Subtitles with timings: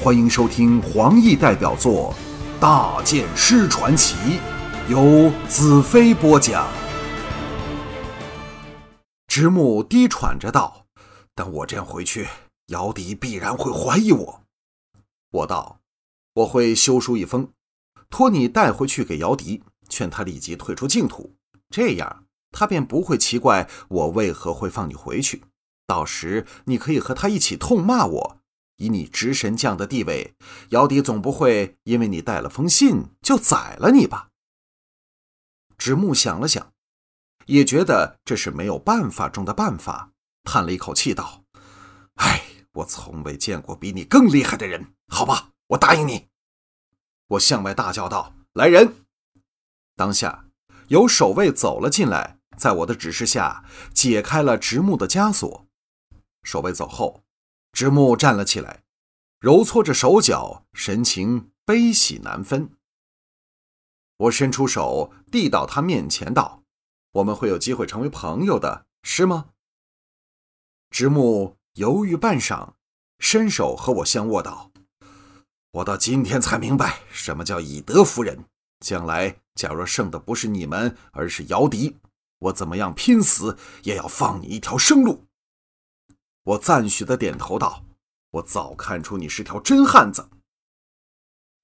[0.00, 2.14] 欢迎收听黄奕代表作
[2.60, 4.14] 《大剑师传奇》，
[4.88, 6.68] 由子飞播讲。
[9.26, 10.86] 直木低喘着道
[11.34, 12.28] ：“但我这样回去，
[12.68, 14.42] 姚笛必然会怀疑我。”
[15.32, 15.80] 我道
[16.34, 17.48] ：“我会修书一封，
[18.08, 21.34] 托你带回去给姚笛，劝他立即退出净土，
[21.70, 25.42] 这样他便不会奇怪我为何会放你回去。
[25.88, 28.37] 到时你可以和他一起痛骂我。
[28.78, 30.34] 以你执神将的地位，
[30.70, 34.30] 姚笛总不会因为你带了封信就宰了你吧？”
[35.78, 36.72] 直木想了想，
[37.46, 40.10] 也觉得这是没有办法中的办法，
[40.42, 41.44] 叹了一口气道
[42.16, 42.42] ：“唉。”
[42.74, 46.28] 我从未见过比你更厉害的人，好吧，我答应你。
[47.26, 49.04] 我向外大叫道：“来人！”
[49.96, 50.44] 当下
[50.86, 55.66] 有守卫走了进来，在我的指示下解开了直木的枷锁。
[56.44, 57.24] 守卫走后，
[57.72, 58.82] 直木站了起来，
[59.40, 62.70] 揉搓着手脚，神情悲喜难分。
[64.16, 66.62] 我伸出手递到他面前，道
[67.12, 69.50] ：“我们会有机会成为朋友的，是吗？”
[70.90, 71.58] 直木。
[71.74, 72.72] 犹豫半晌，
[73.20, 74.72] 伸手和我相握道
[75.70, 78.46] ：“我到今天才明白什么叫以德服人。
[78.80, 81.96] 将来假若胜的不是你们，而是姚笛，
[82.40, 85.24] 我怎么样拼死也要放你一条生路。”
[86.48, 87.84] 我赞许的点头道
[88.32, 90.30] ：“我早看出你是条真汉子。”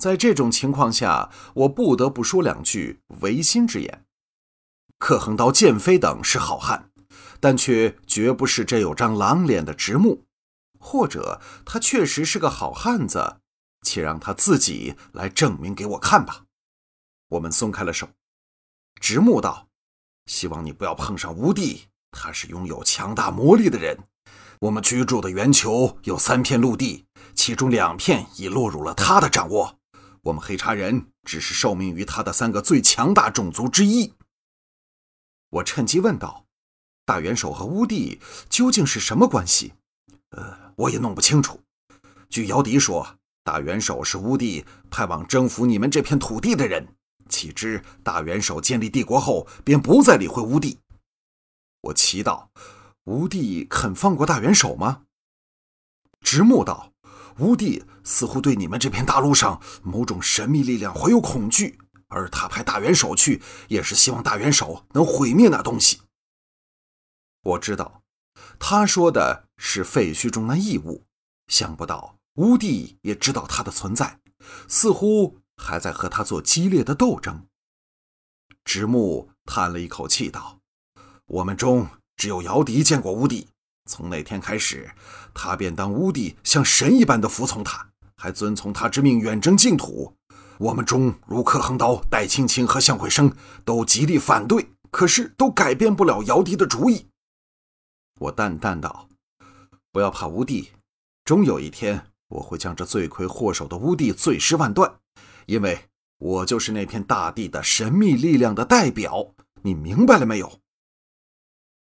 [0.00, 4.04] 在这种情况下，我不得不说两句违心之言。
[4.98, 6.90] 克横刀、剑飞等是好汉。
[7.38, 10.24] 但却绝不是这有张狼脸的直木，
[10.78, 13.40] 或者他确实是个好汉子，
[13.82, 16.44] 且让他自己来证明给我看吧。
[17.30, 18.08] 我们松开了手，
[19.00, 19.68] 直木道
[20.26, 23.98] ：“希望你不要碰上吴帝，他是拥有强大魔力的人。
[24.62, 29.76] 我们居住的圆球有三片陆地，其中两片已落入了他的掌握。
[30.22, 34.14] 我们黑茶人只是受命于他的三个最强大种族之一。”
[35.50, 36.46] 我趁机问道。
[37.04, 39.72] 大元首和乌帝究竟是什么关系？
[40.30, 41.60] 呃，我也弄不清楚。
[42.28, 46.86] 据姚笛说，大元首是乌帝派往征服你们这片土地的人。
[47.28, 50.78] 岂知大元首建立帝国后，便不再理会乌帝。
[51.80, 52.46] 我祈祷，
[53.04, 55.06] 吴帝肯放过大元首吗？
[56.20, 56.92] 直木道，
[57.38, 66.02] 吴帝似乎对你们这片大陆上某种神秘力量怀有恐惧，而他派大元首去，也是希望大元首能毁灭那东西。
[67.42, 68.02] 我知道，
[68.60, 71.04] 他说的是废墟中那异物。
[71.48, 74.20] 想不到吴帝也知道它的存在，
[74.68, 77.48] 似乎还在和他做激烈的斗争。
[78.64, 80.60] 直木叹了一口气道
[81.26, 81.88] ：“我们中
[82.22, 83.48] 只有姚笛见过乌帝。
[83.90, 84.88] 从那天开始，
[85.34, 87.84] 他便当乌帝像神一般的服从他，
[88.14, 90.14] 还遵从他之命远征净土。
[90.58, 93.34] 我们中如柯恒刀、戴青青和向慧生
[93.64, 97.08] 都极力反对，可是都改变不了姚笛的主意。”
[98.20, 99.08] 我淡淡道
[99.90, 100.70] ：“不要怕乌帝，
[101.24, 104.94] 终有一天我会将这罪魁祸首的乌帝碎尸万段，
[105.46, 105.76] 因为
[106.18, 109.34] 我就是那片大地的神秘力量的代表。
[109.62, 110.48] 你明白了没有？”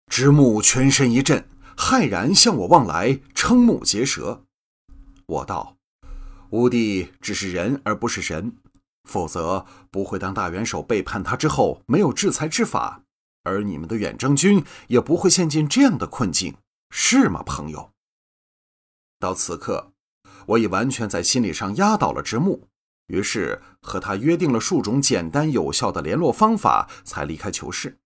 [0.09, 1.47] 直木全身一震，
[1.77, 4.45] 骇然向我望来，瞠目结舌。
[5.27, 5.77] 我道
[6.51, 8.57] ：“乌帝只是人，而不是神，
[9.05, 13.03] 否则不会当大元首背叛他之后没有制裁之法。”
[13.45, 16.57] 而你们的远征军也不会陷进这样的困境，
[16.91, 17.93] 是吗，朋友？
[19.19, 19.93] 到此刻，
[20.47, 22.69] 我已完全在心理上压倒了直木，
[23.07, 27.99] 于是和他约定了数种简单有效的联络方法，才离开囚室。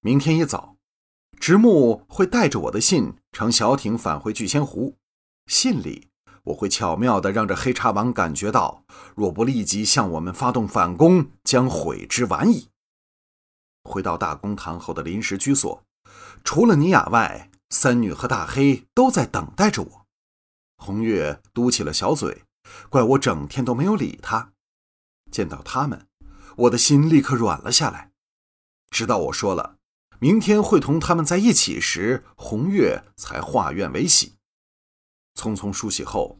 [0.00, 0.76] 明天一早，
[1.42, 4.96] 直木会带着我的信乘小艇返回聚仙湖，
[5.46, 6.06] 信里
[6.44, 8.84] 我会巧妙地让这黑茶王感觉到，
[9.16, 12.68] 若不立即向我们发动反攻，将悔之晚矣。
[13.82, 15.82] 回到大公堂后的临时居所，
[16.44, 20.06] 除了尼雅外，三女和大黑都在等待着我。
[20.76, 22.44] 红月嘟起了小嘴，
[22.88, 24.52] 怪我整天都没有理他。
[25.32, 26.06] 见到他们，
[26.58, 28.12] 我的心立刻软了下来。
[28.90, 29.78] 直到我说了
[30.22, 34.36] 明天会同他们在一起时，红月才化怨为喜。
[35.34, 36.38] 匆匆梳洗后，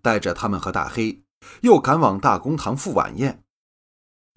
[0.00, 1.24] 带着他们和大黑，
[1.62, 3.42] 又赶往大公堂赴晚宴。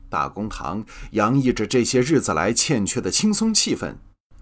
[0.10, 3.98] 大公堂洋溢着这些日子来欠缺的轻松气氛，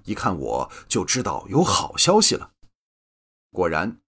[0.06, 2.52] 一看我就知道有好消息了。
[3.52, 4.00] 果然，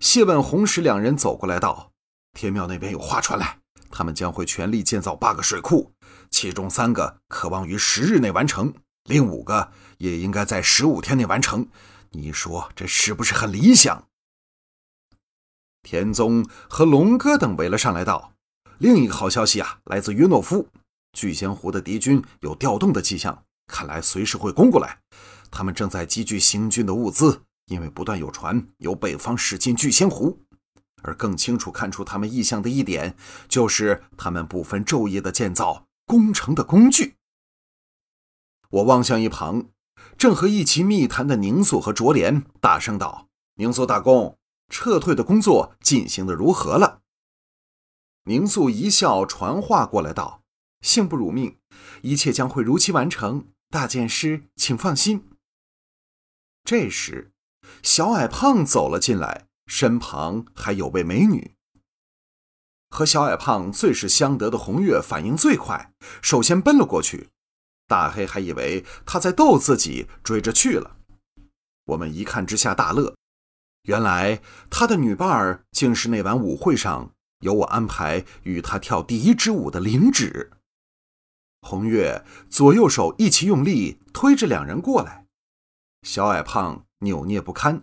[0.00, 1.92] 谢问、红石两人走过来道
[2.38, 5.94] ：“天庙那边有话传来，他们将会全力建造八个水库，
[6.30, 8.74] 其中三个渴望于十日内完成，
[9.08, 11.68] 另五个也应该在十五天内完成。
[12.10, 14.06] 你说这是不是很理想？”
[15.82, 18.34] 田宗和龙哥等围了上来，道
[18.78, 20.68] ：“另一个好消息啊，来自约诺夫，
[21.12, 24.98] 聚仙湖的敌军有调动的迹象，看来随时会攻过来。
[25.50, 30.40] 他们正在积聚行军的物资，因为不断有船由北方驶进聚仙湖。
[31.02, 33.16] 而更清楚看出他们意向的一点，
[33.48, 37.14] 就是他们不分昼夜的建造攻城的工具。”
[38.70, 39.70] 我望向一旁，
[40.16, 44.36] 正和一起密谈的宁肃和卓莲，大声道：“宁肃大公。”
[44.70, 47.00] 撤退的工作进行的如何了？
[48.24, 50.42] 宁肃一笑，传话过来道
[50.84, 51.56] ：“幸不辱命，
[52.02, 53.46] 一切将会如期完成。
[53.70, 55.30] 大剑师，请放心。”
[56.64, 57.32] 这时，
[57.82, 61.54] 小矮胖走了进来，身旁还有位美女。
[62.90, 67.30] 和小矮胖最是相得的红月反应最快，首先奔了过去。
[67.88, 70.98] 大黑还以为他在逗自己，追着去了。
[71.86, 73.16] 我们一看之下大乐。
[73.84, 80.50] 原来他的女伴儿竟是那晚舞会上由我安排与他跳第一支舞的灵芷。
[81.62, 85.24] 红月左右手一起用力推着两人过来，
[86.02, 87.82] 小矮胖扭捏不堪，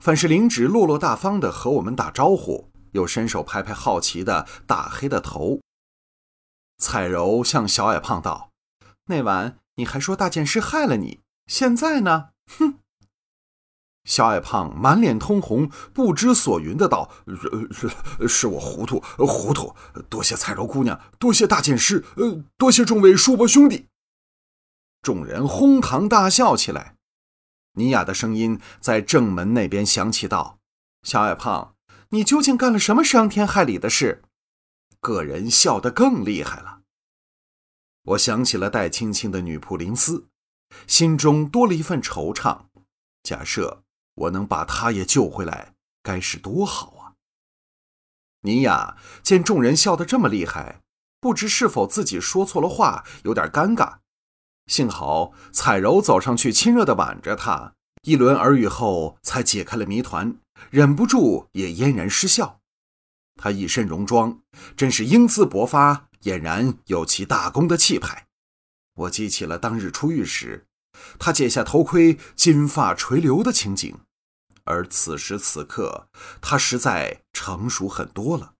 [0.00, 5.60] 反是灵芷落落大方的和我们打招呼，又伸手拍拍好奇的大黑的头。
[6.78, 8.45] 彩柔向小矮胖道
[9.06, 12.30] ：“那晚你还说大剑师害了你，现在呢？
[12.46, 12.80] 哼！”
[14.04, 17.10] 小矮胖满脸通红，不知所云的道
[17.72, 19.74] ：“是是我糊涂，糊涂，
[20.08, 23.88] 多谢彩柔姑娘，多谢大剑师，呃，多谢众位叔伯兄弟。”
[25.02, 26.94] 众人哄堂大笑起来。
[27.74, 30.60] 尼雅的声音在正门那边响起道
[31.02, 31.74] ：“小矮胖，
[32.10, 34.22] 你究竟干了什么伤天害理的事？”
[35.00, 36.75] 个人笑得更厉害了。
[38.06, 40.26] 我想起了戴青青的女仆林思，
[40.86, 42.66] 心中多了一份惆怅。
[43.22, 43.82] 假设。
[44.16, 47.12] 我能把她也救回来，该是多好啊！
[48.40, 50.80] 尼雅见众人笑得这么厉害，
[51.20, 53.98] 不知是否自己说错了话，有点尴尬。
[54.68, 57.74] 幸好彩柔走上去亲热地挽着他，
[58.04, 60.38] 一轮耳语后才解开了谜团，
[60.70, 62.60] 忍不住也嫣然失笑。
[63.34, 64.40] 她一身戎装，
[64.74, 68.26] 真是英姿勃发，俨然有其大功的气派。
[68.94, 70.66] 我记起了当日出狱时，
[71.20, 73.96] 他解下头盔，金发垂流的情景。
[74.64, 76.08] 而此时此刻，
[76.40, 78.54] 他实在成熟很多了。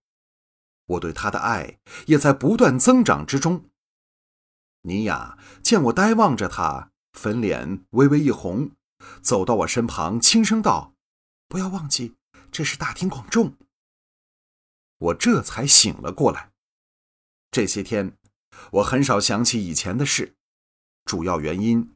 [0.87, 3.65] 我对他的爱也在不断增长之中。
[4.83, 8.71] 尼雅见我呆望着他，粉脸微微一红，
[9.21, 10.95] 走到我身旁，轻声道
[11.49, 12.15] ：“不要忘记，
[12.53, 13.57] 这是大庭广众。”
[14.99, 16.53] 我这才醒了过来。
[17.57, 18.13] 这些天，
[18.71, 20.35] 我很少想起以前的事，
[21.07, 21.91] 主要原因。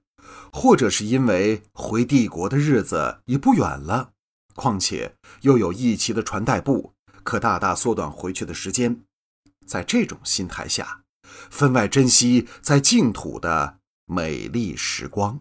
[0.51, 4.13] 或者是因为回帝国的日子也不远了，
[4.55, 9.03] 况且又有义旗的传代部，可大大缩短回去的时间。
[9.67, 11.03] 在这种心态下，
[11.51, 15.39] 分外珍惜在净土的美丽时光。